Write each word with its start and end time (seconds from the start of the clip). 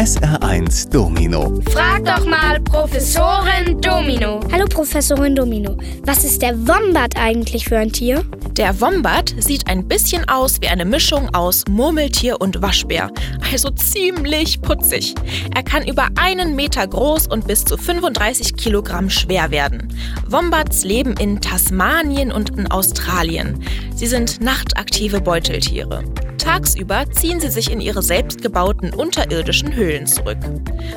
SR1 0.00 0.88
Domino. 0.88 1.60
Frag 1.72 2.06
doch 2.06 2.24
mal 2.24 2.58
Professorin 2.62 3.78
Domino. 3.82 4.40
Hallo 4.50 4.64
Professorin 4.64 5.36
Domino. 5.36 5.76
Was 6.04 6.24
ist 6.24 6.40
der 6.40 6.56
Wombat 6.66 7.18
eigentlich 7.18 7.66
für 7.66 7.76
ein 7.76 7.92
Tier? 7.92 8.24
Der 8.56 8.80
Wombat 8.80 9.34
sieht 9.36 9.68
ein 9.68 9.86
bisschen 9.86 10.26
aus 10.26 10.58
wie 10.62 10.68
eine 10.68 10.86
Mischung 10.86 11.28
aus 11.34 11.64
Murmeltier 11.68 12.40
und 12.40 12.62
Waschbär, 12.62 13.10
also 13.52 13.68
ziemlich 13.72 14.62
putzig. 14.62 15.14
Er 15.54 15.62
kann 15.62 15.86
über 15.86 16.08
einen 16.18 16.56
Meter 16.56 16.86
groß 16.86 17.26
und 17.26 17.46
bis 17.46 17.66
zu 17.66 17.76
35 17.76 18.56
Kilogramm 18.56 19.10
schwer 19.10 19.50
werden. 19.50 19.94
Wombats 20.26 20.82
leben 20.82 21.12
in 21.18 21.42
Tasmanien 21.42 22.32
und 22.32 22.56
in 22.56 22.70
Australien. 22.70 23.62
Sie 23.94 24.06
sind 24.06 24.40
nachtaktive 24.40 25.20
Beuteltiere. 25.20 26.02
Tagsüber 26.50 27.04
ziehen 27.12 27.38
sie 27.38 27.48
sich 27.48 27.70
in 27.70 27.80
ihre 27.80 28.02
selbstgebauten 28.02 28.92
unterirdischen 28.92 29.72
Höhlen 29.72 30.08
zurück. 30.08 30.38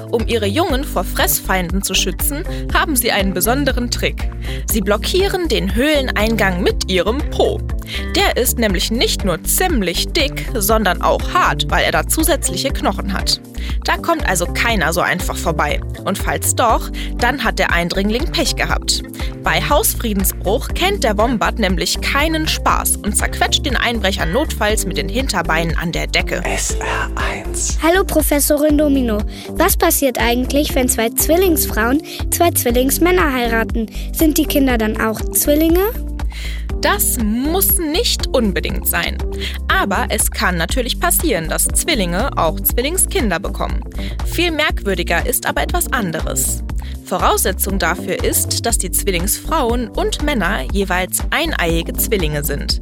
Um 0.09 0.25
ihre 0.25 0.47
Jungen 0.47 0.83
vor 0.83 1.03
Fressfeinden 1.03 1.83
zu 1.83 1.93
schützen, 1.93 2.43
haben 2.73 2.95
sie 2.95 3.11
einen 3.11 3.35
besonderen 3.35 3.91
Trick. 3.91 4.31
Sie 4.71 4.81
blockieren 4.81 5.47
den 5.49 5.75
Höhleneingang 5.75 6.63
mit 6.63 6.89
ihrem 6.89 7.19
Po. 7.29 7.61
Der 8.15 8.35
ist 8.35 8.57
nämlich 8.57 8.89
nicht 8.89 9.25
nur 9.25 9.43
ziemlich 9.43 10.07
dick, 10.07 10.49
sondern 10.55 11.03
auch 11.03 11.21
hart, 11.35 11.69
weil 11.69 11.83
er 11.83 11.91
da 11.91 12.07
zusätzliche 12.07 12.69
Knochen 12.69 13.13
hat. 13.13 13.39
Da 13.83 13.97
kommt 13.97 14.27
also 14.27 14.45
keiner 14.45 14.93
so 14.93 15.01
einfach 15.01 15.37
vorbei. 15.37 15.81
Und 16.05 16.17
falls 16.17 16.55
doch, 16.55 16.89
dann 17.17 17.43
hat 17.43 17.59
der 17.59 17.71
Eindringling 17.71 18.31
Pech 18.31 18.55
gehabt. 18.55 19.03
Bei 19.43 19.61
Hausfriedensbruch 19.61 20.69
kennt 20.69 21.03
der 21.03 21.17
Wombat 21.17 21.59
nämlich 21.59 21.99
keinen 21.99 22.47
Spaß 22.47 22.97
und 22.97 23.17
zerquetscht 23.17 23.65
den 23.65 23.75
Einbrecher 23.75 24.25
notfalls 24.25 24.85
mit 24.85 24.97
den 24.97 25.09
Hinterbeinen 25.09 25.77
an 25.77 25.91
der 25.91 26.07
Decke. 26.07 26.41
SR1. 26.41 27.79
Hallo 27.81 28.05
Professorin 28.05 28.77
Domino. 28.77 29.17
Was 29.49 29.75
passiert 29.75 30.17
eigentlich, 30.17 30.73
wenn 30.75 30.87
zwei 30.87 31.09
Zwillingsfrauen 31.09 32.01
zwei 32.31 32.51
Zwillingsmänner 32.51 33.33
heiraten? 33.33 33.87
Sind 34.13 34.37
die 34.37 34.45
Kinder 34.45 34.77
dann 34.77 34.99
auch 35.01 35.19
Zwillinge? 35.31 35.91
Das 36.83 37.17
muss 37.23 37.77
nicht 37.77 38.27
unbedingt 38.35 38.85
sein. 38.85 39.17
Aber 39.69 40.07
es 40.09 40.29
kann 40.29 40.57
natürlich 40.57 40.99
passieren, 40.99 41.47
dass 41.47 41.63
Zwillinge 41.63 42.37
auch 42.37 42.59
Zwillingskinder 42.59 43.39
bekommen. 43.39 43.79
Viel 44.25 44.51
merkwürdiger 44.51 45.25
ist 45.25 45.45
aber 45.45 45.63
etwas 45.63 45.93
anderes. 45.93 46.61
Voraussetzung 47.05 47.79
dafür 47.79 48.21
ist, 48.21 48.65
dass 48.65 48.77
die 48.77 48.91
Zwillingsfrauen 48.91 49.87
und 49.87 50.23
Männer 50.23 50.63
jeweils 50.73 51.19
eineiige 51.29 51.93
Zwillinge 51.93 52.43
sind. 52.43 52.81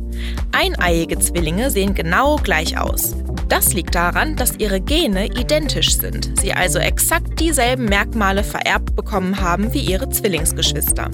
Eineiige 0.51 1.19
Zwillinge 1.19 1.69
sehen 1.69 1.93
genau 1.93 2.37
gleich 2.37 2.79
aus. 2.79 3.15
Das 3.49 3.73
liegt 3.73 3.93
daran, 3.93 4.35
dass 4.35 4.57
ihre 4.57 4.81
Gene 4.81 5.27
identisch 5.27 5.95
sind, 5.97 6.39
sie 6.39 6.53
also 6.53 6.79
exakt 6.79 7.39
dieselben 7.39 7.85
Merkmale 7.85 8.43
vererbt 8.43 8.95
bekommen 8.95 9.41
haben 9.41 9.71
wie 9.73 9.81
ihre 9.81 10.09
Zwillingsgeschwister. 10.09 11.11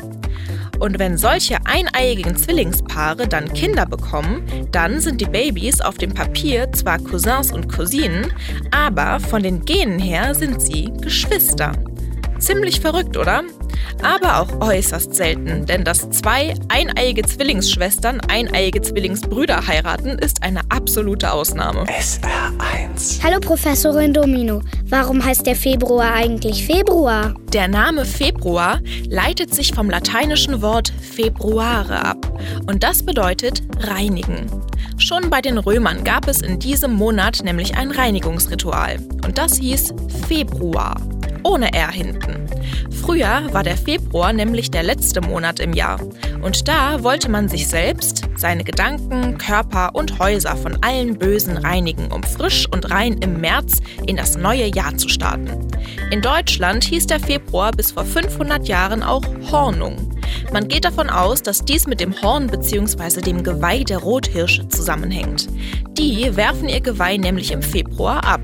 Und 0.80 1.00
wenn 1.00 1.18
solche 1.18 1.58
eineiigen 1.66 2.36
Zwillingspaare 2.36 3.28
dann 3.28 3.52
Kinder 3.54 3.86
bekommen, 3.86 4.44
dann 4.72 5.00
sind 5.00 5.22
die 5.22 5.26
Babys 5.26 5.82
auf 5.82 5.98
dem 5.98 6.14
Papier 6.14 6.72
zwar 6.74 7.00
Cousins 7.00 7.52
und 7.52 7.68
Cousinen, 7.68 8.32
aber 8.72 9.20
von 9.20 9.44
den 9.44 9.66
Genen 9.66 10.00
her 10.00 10.36
sind 10.36 10.62
sie 10.62 10.92
Geschwister. 11.02 11.72
Ziemlich 12.40 12.80
verrückt, 12.80 13.18
oder? 13.18 13.44
Aber 14.02 14.40
auch 14.40 14.62
äußerst 14.62 15.14
selten, 15.14 15.66
denn 15.66 15.84
dass 15.84 16.10
zwei 16.12 16.54
eineiige 16.70 17.24
Zwillingsschwestern 17.24 18.22
eineiige 18.28 18.82
Zwillingsbrüder 18.82 19.66
heiraten, 19.66 20.20
ist 20.20 20.44
eine 20.44 20.62
absolute 20.70 21.32
Ausnahme. 21.32 21.84
SR1. 21.86 23.24
Hallo 23.24 23.40
Professorin 23.40 24.14
Domino. 24.14 24.62
Warum 24.86 25.24
heißt 25.24 25.46
der 25.46 25.56
Februar 25.56 26.14
eigentlich 26.14 26.66
Februar? 26.66 27.34
Der 27.54 27.68
Name 27.68 28.06
Februar 28.06 28.80
leitet 29.08 29.54
sich 29.54 29.74
vom 29.74 29.90
lateinischen 29.90 30.62
Wort 30.62 30.94
februare 31.02 32.04
ab 32.04 32.40
und 32.68 32.84
das 32.84 33.04
bedeutet 33.04 33.64
reinigen. 33.80 34.50
Schon 34.98 35.30
bei 35.30 35.42
den 35.42 35.58
Römern 35.58 36.04
gab 36.04 36.28
es 36.28 36.42
in 36.42 36.60
diesem 36.60 36.94
Monat 36.94 37.44
nämlich 37.44 37.76
ein 37.76 37.92
Reinigungsritual 37.92 38.98
und 39.26 39.38
das 39.38 39.58
hieß 39.58 39.94
Februar, 40.28 40.96
ohne 41.44 41.74
R 41.74 41.92
hinten. 41.92 42.48
Früher 43.02 43.48
war 43.52 43.64
der 43.64 43.78
Februar 43.78 44.34
nämlich 44.34 44.72
der 44.72 44.84
letzte 44.84 45.22
Monat 45.22 45.60
im 45.60 45.74
Jahr 45.74 46.00
und 46.42 46.68
da 46.68 47.04
wollte 47.04 47.30
man 47.30 47.50
sich 47.50 47.68
selbst, 47.68 48.24
seine 48.36 48.64
Gedanken, 48.64 49.38
Körper 49.38 49.96
und 49.96 50.20
Häuser 50.20 50.56
von 50.56 50.78
allen 50.84 51.18
Bösen 51.18 51.58
reinigen, 51.58 52.12
um 52.12 52.24
frisch 52.24 52.68
und 52.72 52.92
rein 52.92 53.14
im 53.20 53.42
März 53.42 53.80
in 54.06 54.18
das 54.18 54.38
neue 54.38 54.68
Jahr 54.68 54.96
zu 54.98 55.10
starten. 55.10 55.68
In 56.12 56.22
Deutschland 56.22 56.84
hieß 56.84 57.08
der 57.08 57.20
Februar 57.20 57.72
bis 57.72 57.92
vor 57.92 58.06
500 58.06 58.68
Jahren 58.68 59.04
auch 59.04 59.24
Hornung. 59.52 60.17
Man 60.54 60.68
geht 60.68 60.86
davon 60.86 61.10
aus, 61.10 61.44
dass 61.44 61.66
dies 61.66 61.88
mit 61.88 62.00
dem 62.00 62.22
Horn 62.22 62.48
bzw. 62.48 63.22
dem 63.22 63.44
Geweih 63.44 63.84
der 63.84 64.00
Rothirsche 64.00 64.68
zusammenhängt. 64.70 65.48
Die 65.98 66.36
werfen 66.36 66.70
ihr 66.70 66.82
Geweih 66.82 67.18
nämlich 67.18 67.52
im 67.52 67.62
Februar 67.62 68.24
ab. 68.24 68.42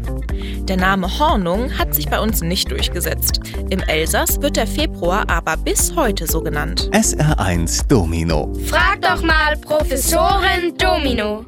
Der 0.68 0.78
Name 0.78 1.19
Hornung 1.19 1.78
hat 1.78 1.94
sich 1.96 2.09
bei 2.09 2.19
uns 2.19 2.41
nicht 2.41 2.72
durchgesetzt. 2.72 3.41
Im 3.69 3.80
Elsass 3.81 4.41
wird 4.41 4.56
der 4.56 4.68
Februar 4.68 5.30
aber 5.30 5.58
bis 5.58 5.96
heute 5.96 6.28
so 6.28 6.41
genannt. 6.41 6.90
SR1 6.91 7.88
Domino. 7.88 8.52
Frag 8.68 9.02
doch 9.02 9.22
mal 9.24 9.56
Professorin 9.58 10.78
Domino. 10.78 11.46